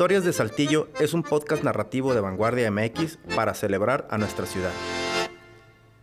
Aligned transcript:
Historias 0.00 0.24
de 0.24 0.32
Saltillo 0.32 0.88
es 0.98 1.12
un 1.12 1.22
podcast 1.22 1.62
narrativo 1.62 2.14
de 2.14 2.22
Vanguardia 2.22 2.70
MX 2.70 3.18
para 3.36 3.52
celebrar 3.52 4.08
a 4.08 4.16
nuestra 4.16 4.46
ciudad. 4.46 4.72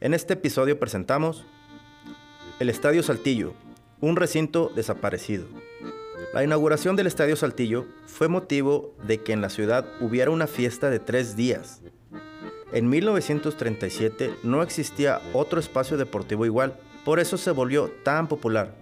En 0.00 0.14
este 0.14 0.32
episodio 0.32 0.80
presentamos 0.80 1.44
el 2.58 2.70
Estadio 2.70 3.02
Saltillo, 3.02 3.52
un 4.00 4.16
recinto 4.16 4.72
desaparecido. 4.74 5.44
La 6.32 6.42
inauguración 6.42 6.96
del 6.96 7.06
Estadio 7.06 7.36
Saltillo 7.36 7.84
fue 8.06 8.28
motivo 8.28 8.94
de 9.06 9.18
que 9.18 9.34
en 9.34 9.42
la 9.42 9.50
ciudad 9.50 9.84
hubiera 10.00 10.30
una 10.30 10.46
fiesta 10.46 10.88
de 10.88 10.98
tres 10.98 11.36
días. 11.36 11.82
En 12.72 12.88
1937 12.88 14.36
no 14.42 14.62
existía 14.62 15.20
otro 15.34 15.60
espacio 15.60 15.98
deportivo 15.98 16.46
igual, 16.46 16.78
por 17.04 17.20
eso 17.20 17.36
se 17.36 17.50
volvió 17.50 17.90
tan 18.04 18.26
popular. 18.26 18.74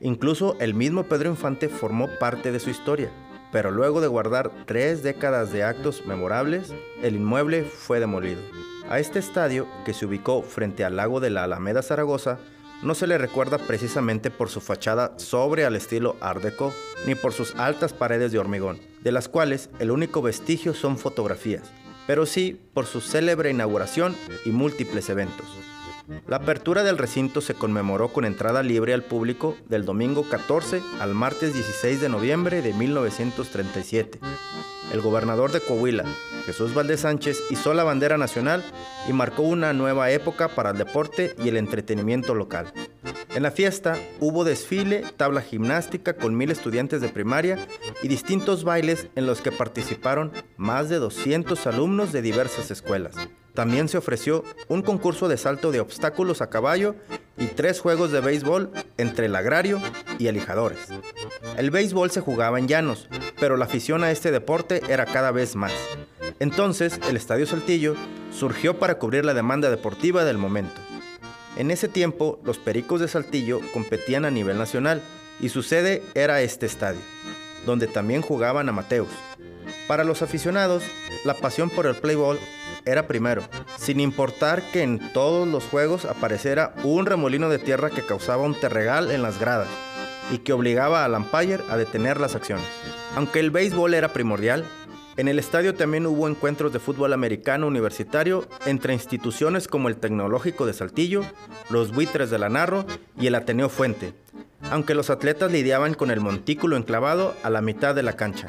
Incluso 0.00 0.56
el 0.58 0.74
mismo 0.74 1.04
Pedro 1.04 1.30
Infante 1.30 1.68
formó 1.68 2.08
parte 2.18 2.50
de 2.50 2.58
su 2.58 2.70
historia 2.70 3.12
pero 3.56 3.70
luego 3.70 4.02
de 4.02 4.06
guardar 4.06 4.50
tres 4.66 5.02
décadas 5.02 5.50
de 5.50 5.64
actos 5.64 6.04
memorables, 6.04 6.74
el 7.02 7.16
inmueble 7.16 7.64
fue 7.64 8.00
demolido. 8.00 8.42
A 8.90 8.98
este 8.98 9.18
estadio, 9.18 9.66
que 9.86 9.94
se 9.94 10.04
ubicó 10.04 10.42
frente 10.42 10.84
al 10.84 10.96
lago 10.96 11.20
de 11.20 11.30
la 11.30 11.44
Alameda 11.44 11.80
Zaragoza, 11.80 12.38
no 12.82 12.94
se 12.94 13.06
le 13.06 13.16
recuerda 13.16 13.56
precisamente 13.56 14.30
por 14.30 14.50
su 14.50 14.60
fachada 14.60 15.14
sobre 15.18 15.64
al 15.64 15.74
estilo 15.74 16.16
Art 16.20 16.42
Deco, 16.42 16.70
ni 17.06 17.14
por 17.14 17.32
sus 17.32 17.54
altas 17.54 17.94
paredes 17.94 18.30
de 18.30 18.38
hormigón, 18.38 18.78
de 19.00 19.12
las 19.12 19.26
cuales 19.26 19.70
el 19.78 19.90
único 19.90 20.20
vestigio 20.20 20.74
son 20.74 20.98
fotografías, 20.98 21.62
pero 22.06 22.26
sí 22.26 22.60
por 22.74 22.84
su 22.84 23.00
célebre 23.00 23.48
inauguración 23.48 24.14
y 24.44 24.50
múltiples 24.50 25.08
eventos. 25.08 25.46
La 26.26 26.36
apertura 26.36 26.84
del 26.84 26.98
recinto 26.98 27.40
se 27.40 27.54
conmemoró 27.54 28.12
con 28.12 28.24
entrada 28.24 28.62
libre 28.62 28.94
al 28.94 29.02
público 29.02 29.56
del 29.68 29.84
domingo 29.84 30.24
14 30.28 30.80
al 31.00 31.14
martes 31.14 31.52
16 31.52 32.00
de 32.00 32.08
noviembre 32.08 32.62
de 32.62 32.72
1937. 32.72 34.20
El 34.92 35.00
gobernador 35.00 35.50
de 35.50 35.60
Coahuila, 35.60 36.04
Jesús 36.44 36.74
Valdés 36.74 37.00
Sánchez, 37.00 37.42
hizo 37.50 37.74
la 37.74 37.82
bandera 37.82 38.18
nacional 38.18 38.62
y 39.08 39.12
marcó 39.12 39.42
una 39.42 39.72
nueva 39.72 40.10
época 40.10 40.48
para 40.48 40.70
el 40.70 40.78
deporte 40.78 41.34
y 41.42 41.48
el 41.48 41.56
entretenimiento 41.56 42.34
local. 42.34 42.72
En 43.36 43.42
la 43.42 43.50
fiesta 43.50 43.98
hubo 44.18 44.44
desfile, 44.44 45.04
tabla 45.18 45.42
gimnástica 45.42 46.14
con 46.14 46.38
mil 46.38 46.50
estudiantes 46.50 47.02
de 47.02 47.10
primaria 47.10 47.58
y 48.02 48.08
distintos 48.08 48.64
bailes 48.64 49.08
en 49.14 49.26
los 49.26 49.42
que 49.42 49.52
participaron 49.52 50.32
más 50.56 50.88
de 50.88 50.96
200 50.96 51.66
alumnos 51.66 52.12
de 52.12 52.22
diversas 52.22 52.70
escuelas. 52.70 53.14
También 53.52 53.90
se 53.90 53.98
ofreció 53.98 54.42
un 54.68 54.80
concurso 54.80 55.28
de 55.28 55.36
salto 55.36 55.70
de 55.70 55.80
obstáculos 55.80 56.40
a 56.40 56.48
caballo 56.48 56.96
y 57.36 57.48
tres 57.48 57.78
juegos 57.78 58.10
de 58.10 58.22
béisbol 58.22 58.70
entre 58.96 59.26
el 59.26 59.36
agrario 59.36 59.82
y 60.18 60.28
alijadores. 60.28 60.88
El 61.58 61.70
béisbol 61.70 62.10
se 62.10 62.22
jugaba 62.22 62.58
en 62.58 62.68
llanos, 62.68 63.06
pero 63.38 63.58
la 63.58 63.66
afición 63.66 64.02
a 64.02 64.12
este 64.12 64.30
deporte 64.30 64.80
era 64.88 65.04
cada 65.04 65.30
vez 65.30 65.56
más. 65.56 65.74
Entonces, 66.38 66.98
el 67.06 67.18
Estadio 67.18 67.44
Saltillo 67.44 67.96
surgió 68.30 68.78
para 68.78 68.98
cubrir 68.98 69.26
la 69.26 69.34
demanda 69.34 69.68
deportiva 69.68 70.24
del 70.24 70.38
momento. 70.38 70.80
En 71.56 71.70
ese 71.70 71.88
tiempo, 71.88 72.38
los 72.44 72.58
Pericos 72.58 73.00
de 73.00 73.08
Saltillo 73.08 73.60
competían 73.72 74.26
a 74.26 74.30
nivel 74.30 74.58
nacional 74.58 75.00
y 75.40 75.48
su 75.48 75.62
sede 75.62 76.02
era 76.14 76.42
este 76.42 76.66
estadio, 76.66 77.00
donde 77.64 77.86
también 77.86 78.20
jugaban 78.20 78.68
amateos. 78.68 79.08
Para 79.88 80.04
los 80.04 80.20
aficionados, 80.20 80.82
la 81.24 81.34
pasión 81.34 81.70
por 81.70 81.86
el 81.86 81.94
playball 81.94 82.38
era 82.84 83.06
primero, 83.06 83.42
sin 83.78 84.00
importar 84.00 84.62
que 84.70 84.82
en 84.82 85.12
todos 85.14 85.48
los 85.48 85.64
juegos 85.64 86.04
apareciera 86.04 86.74
un 86.84 87.06
remolino 87.06 87.48
de 87.48 87.58
tierra 87.58 87.88
que 87.88 88.04
causaba 88.04 88.42
un 88.42 88.54
terregal 88.54 89.10
en 89.10 89.22
las 89.22 89.40
gradas 89.40 89.68
y 90.30 90.38
que 90.38 90.52
obligaba 90.52 91.04
al 91.04 91.14
umpire 91.14 91.60
a 91.70 91.76
detener 91.76 92.20
las 92.20 92.34
acciones. 92.34 92.66
Aunque 93.14 93.40
el 93.40 93.50
béisbol 93.50 93.94
era 93.94 94.12
primordial, 94.12 94.64
en 95.16 95.28
el 95.28 95.38
estadio 95.38 95.74
también 95.74 96.06
hubo 96.06 96.28
encuentros 96.28 96.72
de 96.72 96.78
fútbol 96.78 97.12
americano 97.12 97.66
universitario 97.66 98.46
entre 98.66 98.92
instituciones 98.92 99.66
como 99.66 99.88
el 99.88 99.96
Tecnológico 99.96 100.66
de 100.66 100.74
Saltillo, 100.74 101.22
los 101.70 101.92
Buitres 101.94 102.28
de 102.28 102.38
la 102.38 102.50
Narro 102.50 102.84
y 103.18 103.26
el 103.26 103.34
Ateneo 103.34 103.70
Fuente, 103.70 104.12
aunque 104.70 104.94
los 104.94 105.08
atletas 105.08 105.50
lidiaban 105.50 105.94
con 105.94 106.10
el 106.10 106.20
montículo 106.20 106.76
enclavado 106.76 107.34
a 107.42 107.50
la 107.50 107.62
mitad 107.62 107.94
de 107.94 108.02
la 108.02 108.12
cancha. 108.14 108.48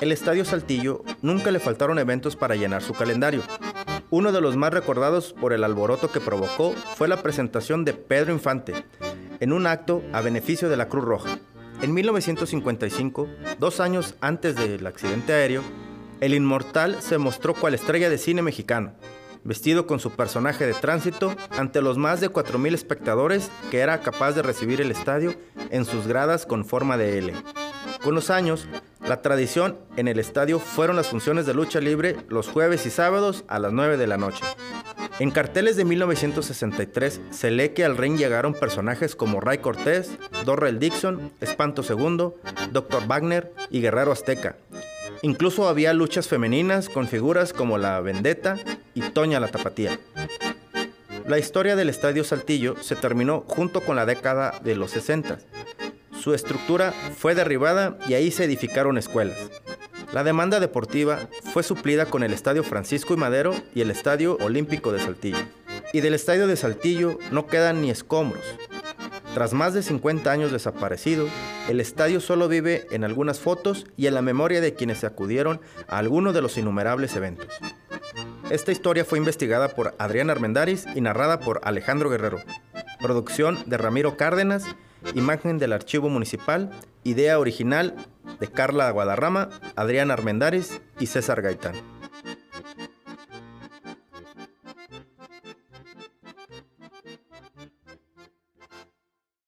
El 0.00 0.12
Estadio 0.12 0.44
Saltillo 0.44 1.04
nunca 1.20 1.50
le 1.50 1.60
faltaron 1.60 1.98
eventos 1.98 2.36
para 2.36 2.56
llenar 2.56 2.82
su 2.82 2.94
calendario. 2.94 3.42
Uno 4.10 4.32
de 4.32 4.40
los 4.40 4.56
más 4.56 4.72
recordados 4.72 5.32
por 5.32 5.52
el 5.52 5.62
alboroto 5.62 6.10
que 6.10 6.20
provocó 6.20 6.72
fue 6.96 7.06
la 7.08 7.22
presentación 7.22 7.84
de 7.84 7.92
Pedro 7.92 8.32
Infante 8.32 8.84
en 9.40 9.52
un 9.52 9.66
acto 9.66 10.02
a 10.12 10.22
beneficio 10.22 10.68
de 10.68 10.76
la 10.76 10.88
Cruz 10.88 11.04
Roja. 11.04 11.38
En 11.82 11.92
1955, 11.94 13.28
dos 13.58 13.80
años 13.80 14.14
antes 14.20 14.54
del 14.54 14.86
accidente 14.86 15.32
aéreo, 15.32 15.62
el 16.22 16.34
inmortal 16.34 17.02
se 17.02 17.18
mostró 17.18 17.52
cual 17.52 17.74
estrella 17.74 18.08
de 18.08 18.16
cine 18.16 18.42
mexicano, 18.42 18.92
vestido 19.42 19.88
con 19.88 19.98
su 19.98 20.12
personaje 20.12 20.64
de 20.64 20.72
tránsito 20.72 21.34
ante 21.50 21.82
los 21.82 21.98
más 21.98 22.20
de 22.20 22.30
4.000 22.30 22.74
espectadores 22.74 23.50
que 23.72 23.80
era 23.80 24.00
capaz 24.02 24.30
de 24.32 24.42
recibir 24.42 24.80
el 24.80 24.92
estadio 24.92 25.34
en 25.70 25.84
sus 25.84 26.06
gradas 26.06 26.46
con 26.46 26.64
forma 26.64 26.96
de 26.96 27.18
L. 27.18 27.34
Con 28.04 28.14
los 28.14 28.30
años, 28.30 28.68
la 29.00 29.20
tradición 29.20 29.78
en 29.96 30.06
el 30.06 30.20
estadio 30.20 30.60
fueron 30.60 30.94
las 30.94 31.08
funciones 31.08 31.44
de 31.44 31.54
lucha 31.54 31.80
libre 31.80 32.16
los 32.28 32.46
jueves 32.46 32.86
y 32.86 32.90
sábados 32.90 33.42
a 33.48 33.58
las 33.58 33.72
9 33.72 33.96
de 33.96 34.06
la 34.06 34.16
noche. 34.16 34.44
En 35.18 35.32
carteles 35.32 35.74
de 35.74 35.84
1963 35.84 37.20
se 37.30 37.50
lee 37.50 37.70
que 37.70 37.84
al 37.84 37.96
ring 37.96 38.16
llegaron 38.16 38.54
personajes 38.54 39.16
como 39.16 39.40
Ray 39.40 39.58
Cortés, 39.58 40.12
Dorrell 40.44 40.78
Dixon, 40.78 41.32
Espanto 41.40 41.82
II, 41.82 42.30
Dr. 42.70 43.08
Wagner 43.08 43.52
y 43.70 43.80
Guerrero 43.80 44.12
Azteca. 44.12 44.56
Incluso 45.22 45.68
había 45.68 45.92
luchas 45.92 46.28
femeninas 46.28 46.88
con 46.88 47.08
figuras 47.08 47.52
como 47.52 47.78
la 47.78 48.00
Vendetta 48.00 48.58
y 48.94 49.00
Toña 49.00 49.40
la 49.40 49.48
Tapatía. 49.48 49.98
La 51.26 51.38
historia 51.38 51.76
del 51.76 51.88
Estadio 51.88 52.24
Saltillo 52.24 52.76
se 52.82 52.96
terminó 52.96 53.44
junto 53.46 53.80
con 53.80 53.96
la 53.96 54.04
década 54.04 54.60
de 54.62 54.74
los 54.74 54.90
60 54.90 55.38
su 56.22 56.34
estructura 56.34 56.92
fue 56.92 57.34
derribada 57.34 57.98
y 58.06 58.14
ahí 58.14 58.30
se 58.30 58.44
edificaron 58.44 58.96
escuelas. 58.96 59.36
La 60.12 60.22
demanda 60.22 60.60
deportiva 60.60 61.28
fue 61.52 61.64
suplida 61.64 62.06
con 62.06 62.22
el 62.22 62.32
Estadio 62.32 62.62
Francisco 62.62 63.14
y 63.14 63.16
Madero 63.16 63.56
y 63.74 63.80
el 63.80 63.90
Estadio 63.90 64.38
Olímpico 64.40 64.92
de 64.92 65.00
Saltillo. 65.00 65.44
Y 65.92 66.00
del 66.00 66.14
Estadio 66.14 66.46
de 66.46 66.54
Saltillo 66.54 67.18
no 67.32 67.48
quedan 67.48 67.82
ni 67.82 67.90
escombros. 67.90 68.44
Tras 69.34 69.52
más 69.52 69.74
de 69.74 69.82
50 69.82 70.30
años 70.30 70.52
desaparecido, 70.52 71.26
el 71.68 71.80
estadio 71.80 72.20
solo 72.20 72.48
vive 72.48 72.86
en 72.90 73.04
algunas 73.04 73.40
fotos 73.40 73.86
y 73.96 74.06
en 74.06 74.14
la 74.14 74.22
memoria 74.22 74.60
de 74.60 74.74
quienes 74.74 75.04
acudieron 75.04 75.60
a 75.88 75.98
alguno 75.98 76.32
de 76.32 76.42
los 76.42 76.58
innumerables 76.58 77.16
eventos. 77.16 77.48
Esta 78.50 78.72
historia 78.72 79.04
fue 79.04 79.18
investigada 79.18 79.68
por 79.68 79.94
Adrián 79.98 80.28
Armendaris 80.28 80.86
y 80.94 81.00
narrada 81.00 81.40
por 81.40 81.60
Alejandro 81.64 82.10
Guerrero. 82.10 82.38
Producción 83.00 83.58
de 83.66 83.78
Ramiro 83.78 84.16
Cárdenas 84.16 84.66
Imagen 85.14 85.58
del 85.58 85.72
archivo 85.72 86.08
municipal. 86.08 86.70
Idea 87.04 87.38
original 87.38 87.96
de 88.40 88.48
Carla 88.48 88.90
Guadarrama, 88.90 89.50
Adrián 89.76 90.10
Armendares 90.10 90.80
y 90.98 91.06
César 91.06 91.42
Gaitán. 91.42 91.74